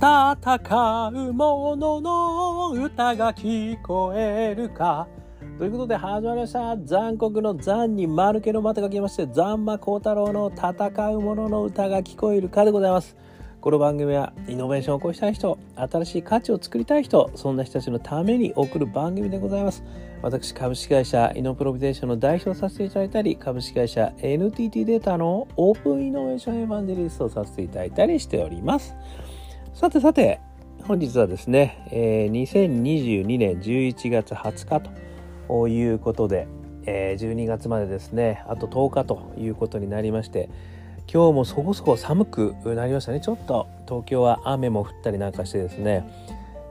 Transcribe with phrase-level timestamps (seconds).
[0.00, 5.08] 戦う者のの歌が聞こえるか。
[5.58, 6.76] ということで始まりました？
[6.76, 10.70] 残酷の残に丸けのまたがきまして、残魔高太郎の戦
[11.16, 13.16] う者の歌が聞こえるかでございます。
[13.60, 19.82] この番組はイノベーションを起こしたい人、新しい価値を作りたい人、そんな人たちのために送る番組でございます。
[20.22, 28.94] 私、株式会社イノプロビゼーションの代表をさせていただいたり、株式会社 NTT データのオープンイノベーションエヴァンジェリストをさせていただいたりしております。
[29.78, 30.40] さてさて、
[30.88, 34.90] 本日はですね、えー、2022年11月20日
[35.46, 36.48] ということで、
[36.84, 40.50] えー、12月までですね、あと10日ということになりまして、
[41.06, 43.20] 今日もそこそこ寒くなりましたね。
[43.20, 46.04] ちょっと東京は雨も降ったりなんかしてですね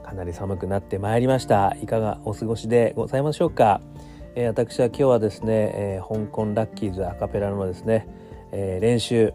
[0.04, 1.74] かなり寒くなってまいりました。
[1.80, 3.80] いかがお過ごしでございましょうか、
[4.34, 8.06] えー、私は今日はですね、えー、香港ラッキーズアカペラのですね、
[8.52, 9.32] えー、練習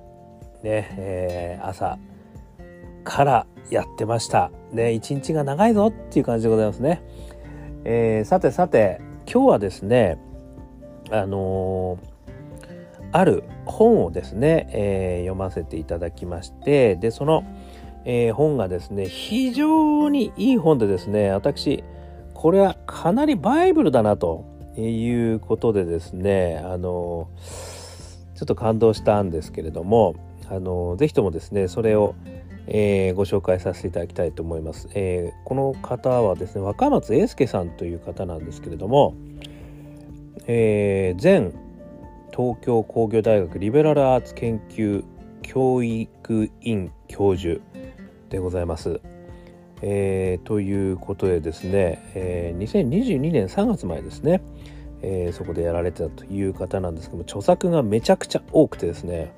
[0.61, 1.97] ね、え朝
[3.03, 4.51] からやってました。
[4.71, 7.01] ね一日が長いぞっていう感じでございますね、
[7.85, 10.17] えさてさて今日はですね
[11.11, 12.13] あのー
[13.13, 17.45] ある本をですね、えー、読ませていただきましてでその、
[18.05, 21.83] えー、本がですね非常にいい本でですね私
[22.33, 27.29] これはかなりバイブルだなということでですねあの
[28.35, 30.15] ちょっと感動したんですけれども
[30.49, 32.15] あのぜひともですねそれを、
[32.67, 39.15] えー、ご紹介させていただきたいと思います、えー、この方はですね若松英介さんという方なんですけれども、
[40.47, 41.51] えー、前
[42.35, 45.03] 東京工業大学リベラルアーツ研究
[45.41, 47.61] 教育院教授
[48.29, 49.01] でございます。
[49.85, 54.41] えー、ということでですね、えー、2022年3月前ですね、
[55.01, 59.33] えー、そこでやられてたという方なんですけども著作がめちゃくちゃ多くてですね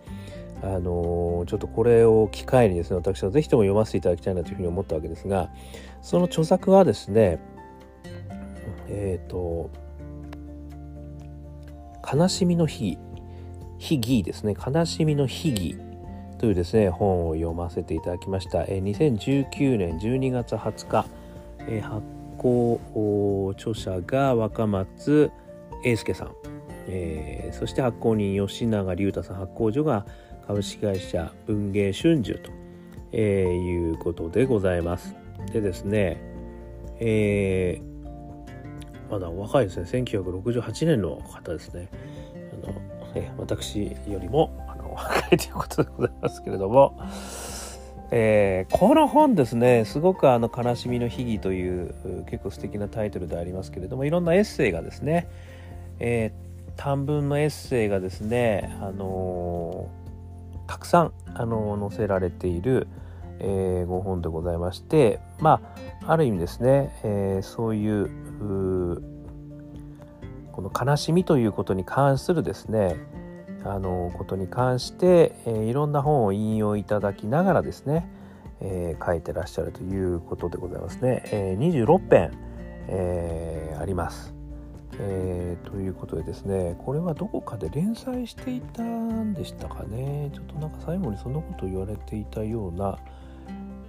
[0.66, 5.49] あのー、ちょっとこれを機会にですね私は是非とも読ませていただきたいなというふうに思ったわけですが
[6.02, 7.39] その著作はですね
[8.87, 9.70] えっ、と
[12.11, 12.98] 悲しみの日
[13.77, 15.77] 秘義ですね悲しみの秘義
[16.39, 21.05] というですね本を読ませていただきました、え2019年12月20日、
[21.67, 22.02] え発
[22.37, 25.31] 行著者が若松
[25.83, 26.31] 英介さん、
[26.87, 29.37] えー、そして発行人吉永隆太さん。
[29.37, 30.05] 発行所が
[30.48, 32.52] 株式会社文芸春秋と、
[33.11, 35.16] え、いうことでございます。
[35.52, 36.22] でですね
[37.00, 37.95] えー
[39.10, 39.84] まだ若いですね。
[39.84, 41.89] 1968年の方ですね。
[42.64, 42.73] あの、
[43.16, 47.00] え私よりもあの若いということでございますけれども、
[48.11, 51.95] えー、この本ですねすごくあの「悲しみの秘義」という
[52.30, 55.28] 結構素敵なタイトルでありますけれどもいろんなエッセイがですね、
[56.00, 60.05] えー、短文のエッセイがですね、あのー、
[60.67, 62.87] たくさん、あの載せられている、
[63.39, 65.61] えー、ご本でございましてま
[66.05, 68.09] あある意味ですね、えー、そういう
[70.52, 72.95] この悲しみということに関するですね
[73.65, 78.08] あのことに関して、えー、いろんな本を引用いただきながらですね、
[78.61, 81.23] えー、書いてらっしゃるということでございますね。
[81.31, 82.31] えー、26編、
[82.87, 84.35] えー、あります。
[85.00, 90.30] えー、ということでですねこれはどこかで連載していたんでしたかね。
[90.33, 92.98] ちょっとなんか最後にそんなこと言われていたような、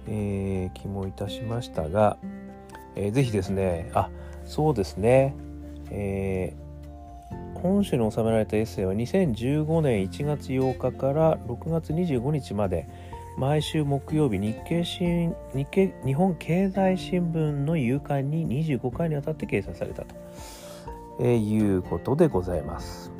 [0.07, 2.17] えー、気もいたしましたが、
[2.95, 4.09] えー、ぜひですねあ
[4.45, 5.35] そうですね。
[5.89, 12.87] えー、本書に収められたエッセイは2015年1月8日から6月25日まで
[13.37, 20.15] 毎週木曜日日経新日経日本経済新聞の夕刊に25回にわたって掲載されたと、
[21.19, 23.11] えー、いうことでございます。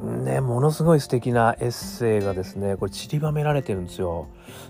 [0.00, 4.28] ね、ものすごい素敵なエッセイがですねこれ散りばめられてるんですよ。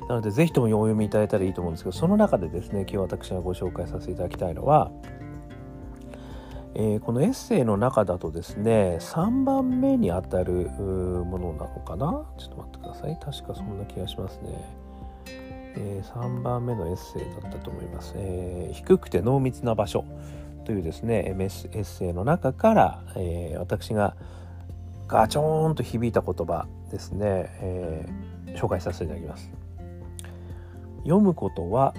[0.08, 4.90] なのでぜひともお読みいただいたらいいと思うんですけどその中でですね今日私がご紹介させていただきたいのは
[6.74, 12.24] えー、このエッセイの中だとですね3番目にあたるものなのかな？
[12.38, 13.18] ちょっと待ってください。
[13.20, 14.50] 確かそんな気がしますね、
[15.76, 20.04] えー、3番目のエッセイだったと思います、えー、低くて濃密な場所。
[20.68, 24.14] というですねエッセイの中から、えー、私が
[25.06, 29.50] ガチョーンと響いた言葉ですね、えー、紹介させていただきます。
[31.04, 31.94] 読むことは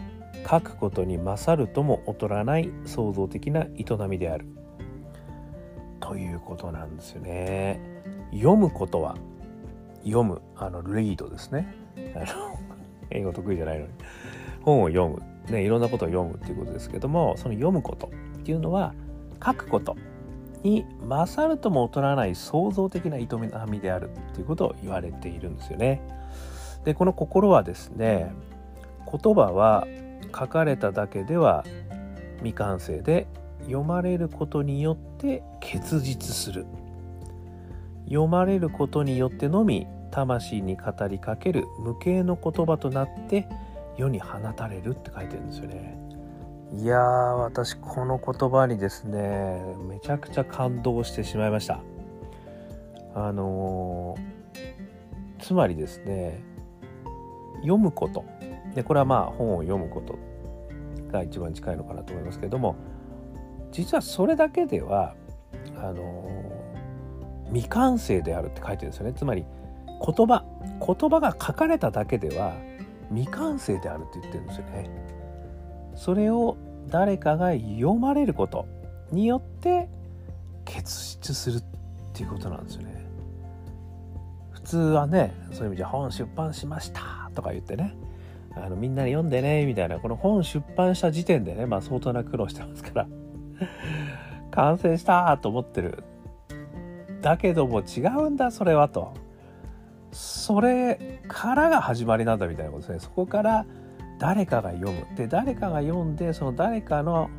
[0.47, 4.45] 書くことに勝るとも劣らない創造的な営みである。
[5.99, 7.81] ということなんですよね。
[8.31, 9.17] 読むことは
[10.03, 11.73] 読むあのリードですね。
[12.13, 12.59] あの
[13.09, 13.91] 英語得意じゃないのに。
[14.61, 18.11] 本を読む、ね、いろんなことを読むっていうことですけどもその読むこと。
[18.49, 18.95] っていうのは
[19.45, 19.95] 書くこと
[20.63, 23.27] に勝るとも劣らない創造的な営
[23.69, 26.01] みであるっていうことを言われているんですよね。
[26.83, 28.31] でこの心はですね
[29.05, 29.85] 言葉は
[30.35, 31.63] 書かれただけでは
[32.37, 33.27] 未完成で
[33.65, 36.65] 読まれることによって結実する
[38.05, 43.47] 読まれることによってのみ魂に語りかける無形の言葉となって
[43.95, 46.08] 世に放たれるって書いてるんですよね
[46.71, 46.99] いやー
[47.31, 51.81] 私この言葉にですねめちゃくちゃ感動してしまいました。
[53.15, 56.43] あのー、つまりですね
[57.55, 58.23] 読むこと。
[58.75, 60.17] でこれはまあ本を読むこと
[61.11, 62.75] が一番近いのかなと思いますけれども
[63.71, 65.15] 実はそれだけでは
[65.75, 66.29] あの
[67.47, 69.13] 未完成であるって書いてるんですよね。
[69.13, 69.43] つまり
[70.05, 70.45] 言葉。
[70.79, 72.53] 言葉が書かれただけでは
[73.09, 75.18] 未完成であるって言ってるんですよね。
[75.99, 76.55] それを
[76.87, 78.65] 誰かが読まれること
[79.11, 79.89] によって
[80.63, 81.63] 結実するっ
[82.13, 83.05] ていうことなんですよね。
[84.51, 87.97] 普通はねそういう意味じゃ本出版しましたとか言ってね
[88.55, 93.07] あのみんなに読んでねみたいなこの本出版した時点でねまあ相当な苦労してますから
[94.51, 96.05] 完成したと思ってる。
[97.21, 99.13] だけども違うんだそれはと。
[100.13, 102.99] それからが始まりなんだみたいなことですね。
[102.99, 103.65] そこから
[104.19, 105.07] 誰かが読む。
[105.15, 107.29] で誰かが読んでその誰かの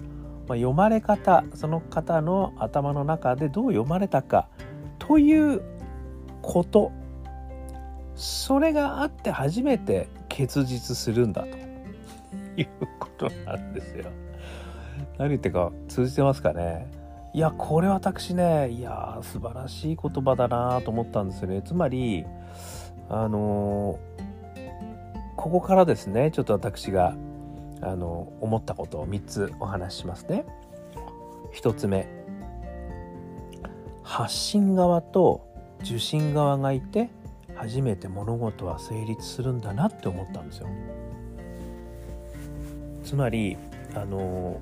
[0.48, 4.48] 読まれ方その方の頭の中でどう読まれたか
[4.98, 5.62] という
[6.42, 6.90] こと。
[8.16, 11.56] それがあって初めて結実するんだと。
[12.56, 12.68] いう
[12.98, 14.06] ことなんですよ。
[15.18, 16.90] 何言ってか通じてますかね。
[17.32, 21.62] いやこれ私ねいや素晴らしい言葉だなと思ったんですよね。
[21.62, 22.24] つまり
[23.08, 23.98] あの
[25.40, 27.16] ここからですねちょっと私が
[27.80, 30.44] あの思ったことを3つお話ししますね。
[31.54, 32.06] 1つ目
[34.02, 35.48] 発信側と
[35.80, 37.08] 受信側がいて
[37.54, 40.68] 初めて物事は成立するんだなって思ったんですよ。
[43.02, 43.56] つまり
[43.94, 44.60] あの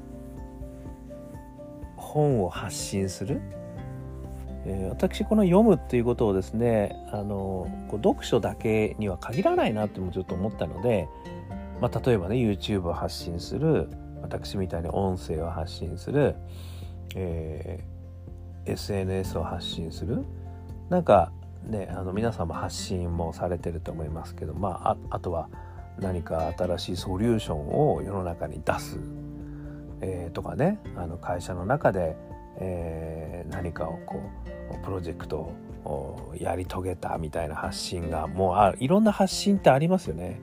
[1.96, 3.40] 本を発信する、
[4.70, 11.08] え、私この読むっていうことをですねあのこう読書だけには限らないなってもちょっと思ったので、
[11.80, 13.88] まあ、例えばね YouTube を発信する
[14.20, 16.36] 私みたいに音声を発信する、
[17.16, 20.24] えー、SNS を発信する
[20.90, 21.32] なんか
[21.64, 25.48] ねあの皆さんも発信もされてると思いますけどまあああとは
[25.98, 28.98] 何か新しいソリューションを世の中に出す
[30.00, 32.16] えー、とかねあの会社の中で、
[32.58, 34.20] えー、何かをこ
[34.72, 35.52] うプロジェクト
[35.84, 40.40] をやり遂げたみたいな発信がもうあいろんな発信ってありますよね。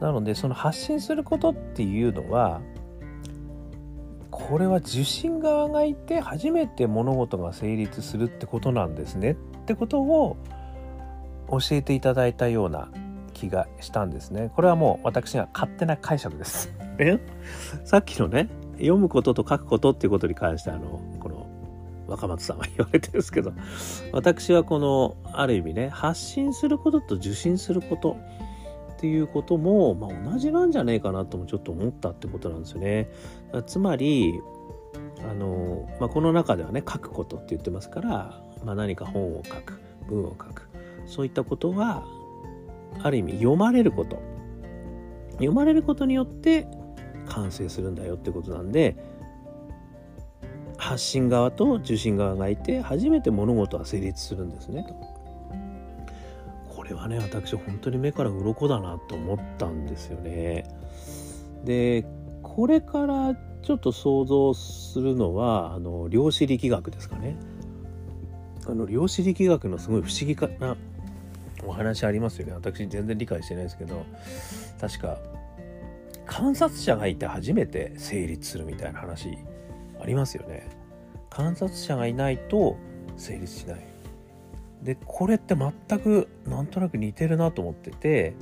[0.00, 2.60] なのでその発信することっていうのは
[4.30, 9.34] これは受信側がいて初めて物事が成立するってことなんですねっ
[9.66, 10.36] てことを
[11.48, 12.88] 教えていただいたような
[13.34, 14.50] 気がしたんですね。
[14.56, 16.72] これはもう私が勝手な解釈です。
[16.98, 17.18] え？
[17.84, 18.48] さっきのね
[18.82, 21.46] 読むことと書くことっていうことに関してあのこの
[22.06, 23.52] 若松さんは言われてるんですけど
[24.12, 28.18] 私はこのある意味ね発信することと受信すること
[28.92, 33.08] っていうことも、まあ、同じなんじゃねえかなともちょっと思ったってことなんですよね。
[33.66, 34.40] つまり
[35.28, 40.68] あの、まあ、この中ではね書くことって言ってますから、まあ、何か本を書く文を書く
[41.06, 42.04] そういったことは
[43.02, 44.22] ある意味読まれること
[45.32, 46.66] 読まれることによって
[47.32, 48.96] 完成するんだよってことなんで
[50.76, 54.84] 発信側と受信側がいて初めて物事は成立するんですね。
[56.68, 60.64] これはね私本当に目から鱗だなと思ったんですよね。
[61.64, 62.04] で
[62.42, 67.36] これからちょっと想像するのはあの量子力学ですかね。
[68.66, 70.76] あの量子力学のすごい不思議かな
[71.64, 72.52] お話ありますよね。
[72.54, 74.04] 私全然理解してないですけど
[74.80, 75.18] 確か
[76.32, 79.36] 観察者がいて初めて成立するみたいな話
[80.00, 80.70] ありますよね。
[81.28, 82.78] 観察者がいないと
[83.18, 83.80] 成立しない。
[84.82, 88.34] でこれって全くなんとなく似てるなと思ってて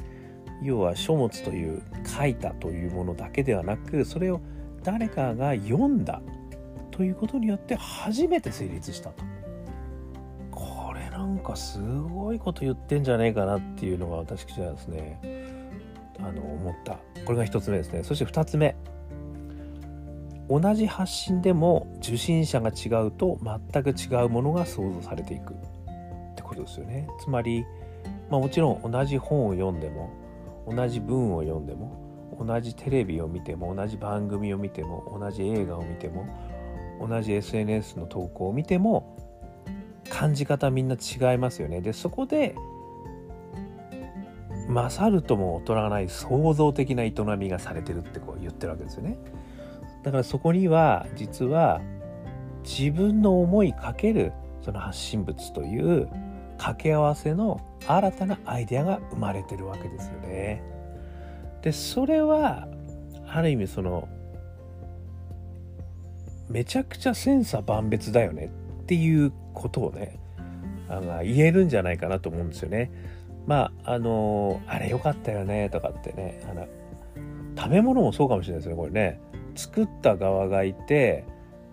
[0.62, 4.40] 要は書物という書いたというものだけではなくそれを
[4.85, 6.23] 誰かが読んだ
[6.92, 9.25] ということによって初めて成立したと。
[10.52, 15.39] これなんかすごいこと言ってんじゃねえかなっていうのが私はですね
[16.23, 16.99] あの思った。
[17.25, 18.03] これが1つ目ですね。
[18.05, 18.77] そして2つ目。
[20.49, 23.39] 同じ発信でも受信者が違うと
[23.73, 25.55] 全く違うものが想像されていく。
[25.55, 25.57] っ
[26.35, 27.09] てことですよね。
[27.21, 27.65] つまり、
[28.31, 30.11] まあ、もちろん同じ本を読んでも
[30.69, 36.27] 同じ文を読んでも同じテレビを見ても同じ番組を見ても同じ映画を見ても
[37.00, 39.17] 同じ SNS の投稿を見ても
[40.09, 41.81] 感じ方みんな違いますよね。
[41.81, 42.55] でそこで
[44.71, 49.19] 勝るとも劣らない創造的な営みがされてるってこう言ってるわけですよね。
[50.03, 51.81] だからそこには実は
[52.62, 56.09] 自分の思いかけるその発信物という
[56.57, 60.62] 掛け合わせの新たなアイデアが生まれてるわけですよね。
[61.62, 62.69] でそれは
[63.27, 64.09] ある意味その
[66.49, 68.50] めちゃくちゃ千差万別だよね
[68.83, 70.19] っていうことをね
[70.89, 72.91] あの言えるんじゃないかなと思うんですよね。
[73.50, 76.69] まああのあれ良かったよねとかってねあの
[77.57, 79.21] 食べ物もそうかもしれないですねこれね。
[79.57, 81.25] 作った側がいて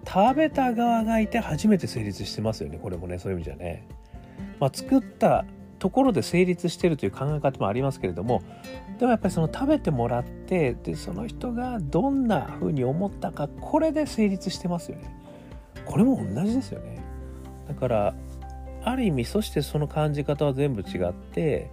[0.03, 3.87] 食べた側がいて初めて成立してますよねこれもねそういう意味じゃね。
[4.59, 5.45] まあ、作った
[5.77, 8.41] ところで成立してるという考え方もありますけれども
[8.97, 15.15] でもやっぱりその食べてもらってでその人がどんな風に思ったかこれで成立してますよね。
[15.85, 17.03] これも同じですよね。
[17.67, 18.15] だから
[18.87, 21.69] ある意味そしてその感じ方は全部違って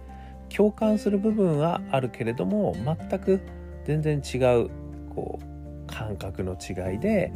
[0.53, 3.39] 共感する部分はあるけれども全く
[3.85, 4.69] 全然違う
[5.15, 7.31] こう感覚の違いで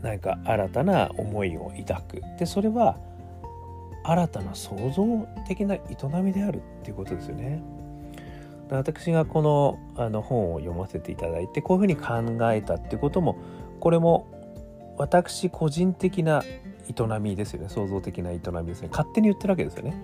[0.00, 2.96] 何か新たな思いを抱くでそれは
[4.04, 5.80] 新たな創造的な営
[6.22, 7.62] みであるっていうことですよね。
[8.68, 11.96] 私がこのあの本を読ませていただいてこういうふうに
[12.38, 13.36] 考えたってことも
[13.80, 14.26] これも
[14.96, 16.42] 私個人的な
[16.88, 20.02] 営みですよね創造的な営みですね勝手に言ってるわけですよね。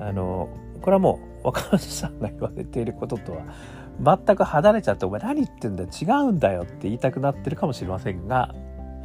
[0.00, 0.48] あの
[0.82, 8.54] これはもう若松さんが言われていることとは全く離れちゃって「お前何言ってんだよ違うんだよ」って言いたくなってるかもしれませんが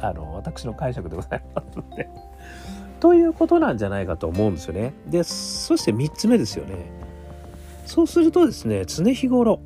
[0.00, 2.08] あの私の解釈でございますので。
[3.00, 4.92] ということなんじゃないかと思うんですよね。
[5.06, 6.92] で、そして3つ目ですよね。
[7.86, 9.60] そうするとですね、常日頃、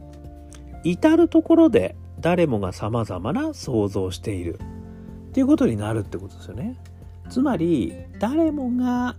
[0.84, 4.60] 至るところで誰もが様々な想像している
[5.30, 6.76] っていうことになるってことですよね。
[7.28, 9.16] つまり、誰もが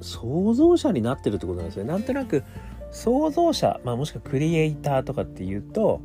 [0.00, 1.84] 創造者になってるってことなんですよ。
[1.84, 2.44] なんとなく
[2.90, 6.00] 創造者、まあ、もしくはクリエイターとかっていうと、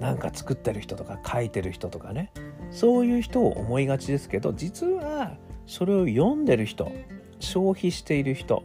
[0.00, 2.32] なんか作ってる人とか書いてる人とかね、
[2.70, 5.36] そういう人を思いがちですけど、実は
[5.66, 6.90] それを読んでる人
[7.38, 8.62] 消費している人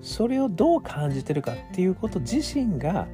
[0.00, 3.06] それをどう感じてるかっていうこと自身が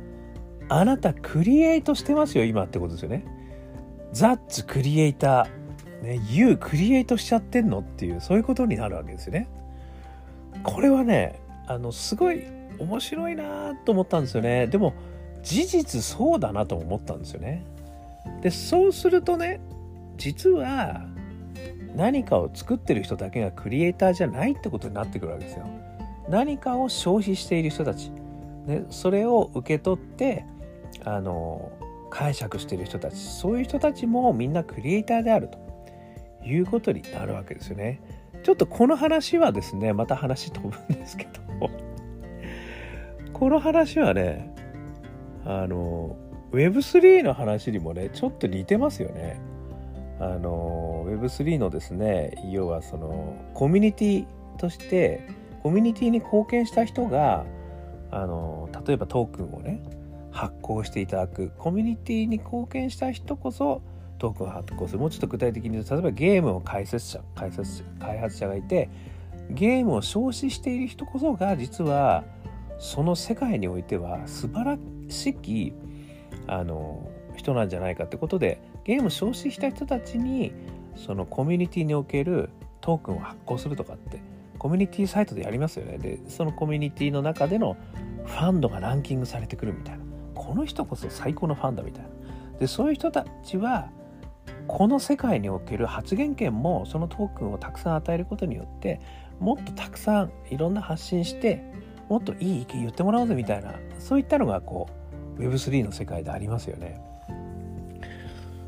[0.69, 3.25] あなたクリエイトしてますよ今ってことですよね。
[4.13, 5.62] ザッツクリエイター、
[6.03, 9.49] ね、You クリエイトしちゃってんのっていうそういうことになるわけですよね。
[10.65, 12.45] これはねあのすごい
[12.79, 14.67] 面白いなと思ったんですよね。
[14.67, 14.95] でも
[15.43, 17.65] 事実そうだなと思ったんですよね。
[18.43, 19.61] でそうするとね
[20.17, 21.07] 実は
[21.95, 25.67] 何かを作ってる人だけがクリエイターじゃないってことになってくるわけですよ。
[26.29, 28.11] 何かを消費している人たち、
[28.67, 30.45] ね、それを受け取って
[31.05, 31.71] あの
[32.11, 35.72] 解釈している人たちそういう人たちもみんなクリエイターであると
[36.45, 38.01] いうことになるわけですよね。
[38.43, 41.71] ちょっとこの話はですねまた話飛ぶんですけど
[43.33, 44.53] この話はね
[45.45, 46.17] あの
[46.53, 49.41] Web3 の話にもねちょっと似てますよね。
[50.21, 54.27] あの Web3 のですね要はそのコミュニティ
[54.59, 55.29] として
[55.63, 57.45] コミュニティに貢献した人が
[58.11, 59.83] あの例えばトークンをね
[60.31, 63.83] 発行していただくコミュニティに貢献した人こそ
[64.23, 65.01] トークンを発行する。
[65.01, 68.89] もうちょっと具体的に言うと例えばゲームを開設者開設開発者がいて
[69.51, 72.25] ゲームを消費している人こそが実は
[72.79, 75.73] その世界においては素晴らしき
[76.47, 80.53] あの人なんじゃないかってことでゲームを消費した人たちに
[80.95, 82.51] そのコミュニティにおける
[82.81, 84.21] トークンを発行するとかって
[84.59, 85.99] コミュニティサイトでやりますよね。
[85.99, 87.77] でそのコミュニティの中での
[88.25, 90.05] ファンドがランキングされてくるみたいな。
[90.35, 92.11] この人こそ最高のファンだみたいな。
[92.61, 93.91] でそういう人たちは
[94.69, 99.01] この世界における発言権もそのトークンをたくさん与えることによって
[99.39, 101.63] もっとたくさんいろんな発信して
[102.09, 104.89] もっといい意見言ってもらおうぜみたいなそういったのがこ
[105.39, 107.01] う Web3 の世界でありますよね。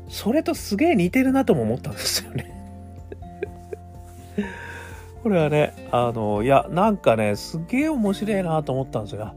[0.07, 2.51] それとすげえ似てるなとも思ったんですよね
[5.23, 9.33] これはね、あの、いや、なんかね、すげえ面白いなと思ったんですが、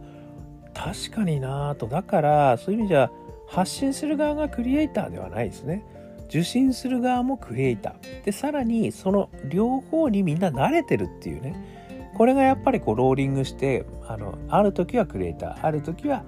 [0.74, 1.86] 確かになと。
[1.86, 3.10] だから、そういう意味じゃ、
[3.46, 5.82] 発信する側がクリエイターではないですね。
[6.28, 8.24] 受信する側もクリエイター。
[8.24, 11.54] で、さらに、その両方にみんな慣れてるっていうね。
[12.16, 16.24] これがやっぱりこう、ローリングして、あの、ある時はクリエイター、ある時は、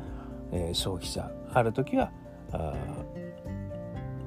[0.52, 2.10] えー、消費者、ある時は、
[2.52, 2.74] あ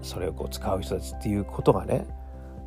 [0.03, 2.05] それをこう使う人たちっていうことがね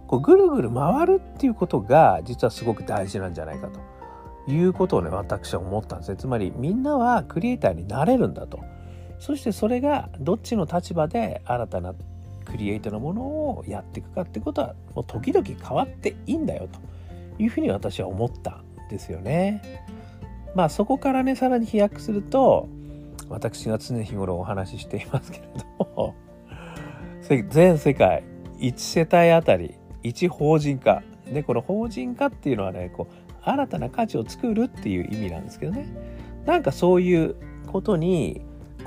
[0.07, 8.61] こうぐるぐる回るっていうことが実はすごく大事なんじゃないかということをね私は思ったんですねつまりみんなはクリエイターになれるんだと
[9.19, 11.95] そしてそれがどっちの立場で新たな
[12.47, 16.81] クリエイトのものをやっていくかってことはもう時々変わっていいんだよと
[17.43, 19.85] いうふうに私は思ったんですよね。
[20.55, 22.69] まあそこからねさらに飛躍すると
[23.29, 25.49] 私が常日頃お話ししていますけれ
[25.79, 26.15] ども
[27.51, 28.25] 全世界
[28.59, 35.87] 1世帯あたり1法人化でこの法人化っていうのはねこう新たな価値を作るっていう意味なんですけどね
[36.47, 37.37] なんかそういう
[37.67, 38.41] ことに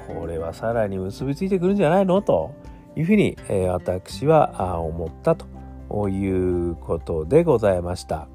[0.07, 2.55] これはさらに結びついてくるんじゃないのと
[2.95, 8.27] いうふうに、えー、私は思ったということでございました。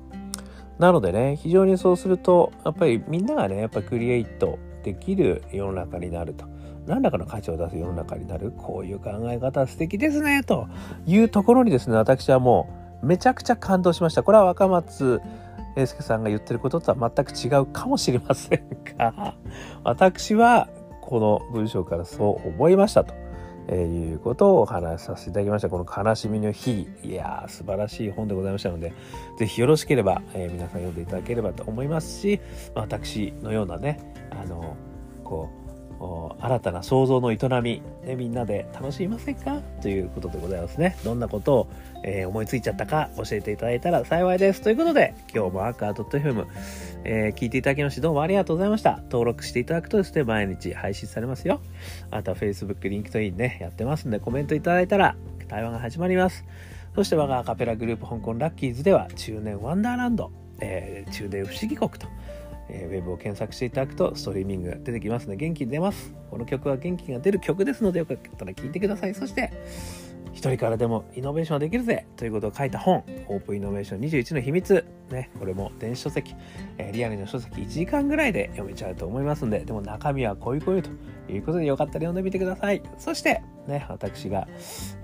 [0.78, 6.46] なのでね、非常にそうすると、やっぱりみんながね、やっぱクリエイトできる世の中になると。
[6.86, 8.52] 何らかの価値を出す世の中になる。
[8.52, 10.66] こういう考え方素敵ですね、と
[11.06, 12.68] いうところにですね、私はも
[13.02, 14.22] うめちゃくちゃ感動しました。
[14.22, 15.20] これは若松
[15.76, 18.62] 英介さんが言ってることとは全く違うかもしれません
[18.98, 19.34] が、
[19.82, 20.68] 私は
[21.00, 23.14] この文章からそう思いましたと。
[23.68, 25.68] えー、いうことをお話しさせていただきました。
[25.68, 26.86] この悲しみの日。
[27.02, 28.92] いやー、素晴らしい本でございましたので、
[29.38, 32.40] ぜひよろしければ、えー、皆さん読んでいただければと思いますし、
[32.74, 34.76] 私のようなね、あの、
[35.22, 35.63] こう、
[36.40, 39.60] 新たな創造の営み、ね、みんなで楽しみませんか？
[39.80, 40.96] ということでございますね。
[41.04, 41.68] どんなことを、
[42.02, 44.60] えー、思いついちゃったか教えていただいたら幸いです。
[44.60, 46.46] ということで、今日もアーカー .fm、
[47.04, 49.00] えー、聞いていただきましてどうもありがとうございました。
[49.04, 51.60] 登録していただくとですね、毎日配信されますよ。
[52.10, 55.16] あとは Facebook、 LinkedIn ね、やってますんで、コメントいただいたら
[55.48, 56.44] 対話が始まります。
[56.94, 60.30] そして我がアカペラグループ香港ラッキーズでは中年ワンダーランド、
[60.60, 62.06] えー、中年不思議国と
[62.68, 66.12] えー、ウェブを検索していただくとストリーミング出てきますので元気出ます。
[66.30, 69.14] この曲は元気が出る曲ですのでよかったら聴いてください。
[69.14, 69.52] そして
[70.34, 74.84] 一人からでもイノベーションできるぜということを書いた本、オープンイノベーション21の秘密。
[75.10, 76.34] ね、これも電子書籍、
[76.78, 80.90] えー、リアルの書籍1時間ぐらいで読めちゃうと思いますんで、でも中身はこういうこういうと
[81.32, 82.82] いうことでよかったら読んでみてください。
[82.98, 84.48] そして、ね、私が、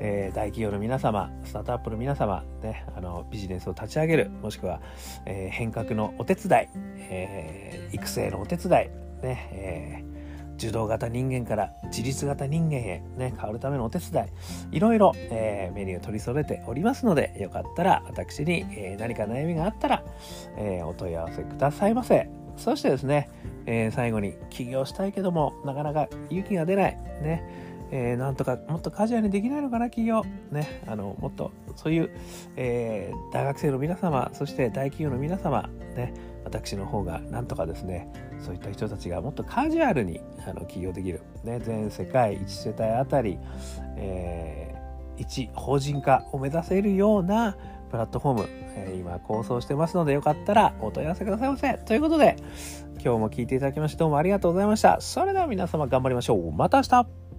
[0.00, 4.80] えー、大企業の皆様、スタートアップの皆様、ね、あのビジネスを立ち上げる、もしくは、
[5.26, 6.68] えー、変革のお手伝い、
[6.98, 8.70] え、育成のお手伝い、
[9.24, 10.09] ね、え
[10.60, 14.26] 受動型人間から自立型人間へ、ね、変わるためのお手伝
[14.72, 20.04] い、いろいろ、えー、メニューを取り揃えておりますので、よかったら私に、えー、何か悩みがあったら、
[20.58, 22.28] えー、お問い合わせくださいませ。
[22.56, 23.30] そしてですね、
[23.64, 27.42] え最後に起業したいけども、なかなか勇気が出ない、ね、
[27.90, 32.10] え、なんとかもっとカジュアルにできないのかな企業ねあのもっとそういう、
[32.56, 38.08] え、大学生の皆様そして大企業の皆様ね私の方がなんとかですね
[38.44, 43.38] そういった人たちがもっとカジュアルにあの起業できる、ね、全世界1世帯あたり、
[43.96, 47.56] えー、1法人化を目指せるような
[47.90, 51.74] プラットフォーム、えー、今構想してますのでよかったらお問い合わせくださいませ。
[51.74, 52.36] ということで
[53.02, 55.00] 今日も聞いていただきましてどうもありがとうございました。
[55.00, 56.52] それでは皆様頑張りましょう。
[56.52, 57.29] また明日